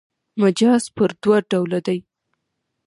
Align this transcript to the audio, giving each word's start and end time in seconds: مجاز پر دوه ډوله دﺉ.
مجاز 0.41 0.83
پر 0.95 1.09
دوه 1.21 1.37
ډوله 1.49 1.79
دﺉ. 1.87 1.99